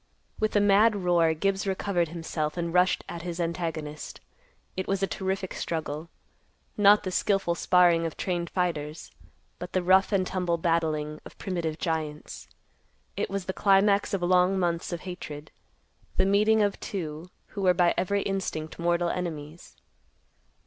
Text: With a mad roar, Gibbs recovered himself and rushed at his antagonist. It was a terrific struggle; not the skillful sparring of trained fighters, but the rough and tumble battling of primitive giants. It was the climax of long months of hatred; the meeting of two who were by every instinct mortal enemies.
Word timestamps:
With 0.39 0.55
a 0.55 0.59
mad 0.59 0.95
roar, 0.95 1.35
Gibbs 1.35 1.67
recovered 1.67 2.07
himself 2.07 2.57
and 2.57 2.73
rushed 2.73 3.03
at 3.07 3.21
his 3.21 3.39
antagonist. 3.39 4.19
It 4.75 4.87
was 4.87 5.03
a 5.03 5.05
terrific 5.05 5.53
struggle; 5.53 6.09
not 6.75 7.03
the 7.03 7.11
skillful 7.11 7.53
sparring 7.53 8.07
of 8.07 8.17
trained 8.17 8.49
fighters, 8.49 9.11
but 9.59 9.73
the 9.73 9.83
rough 9.83 10.11
and 10.11 10.25
tumble 10.25 10.57
battling 10.57 11.19
of 11.23 11.37
primitive 11.37 11.77
giants. 11.77 12.47
It 13.15 13.29
was 13.29 13.45
the 13.45 13.53
climax 13.53 14.11
of 14.11 14.23
long 14.23 14.57
months 14.57 14.91
of 14.91 15.01
hatred; 15.01 15.51
the 16.17 16.25
meeting 16.25 16.63
of 16.63 16.79
two 16.79 17.29
who 17.49 17.61
were 17.61 17.75
by 17.75 17.93
every 17.95 18.23
instinct 18.23 18.79
mortal 18.79 19.09
enemies. 19.11 19.77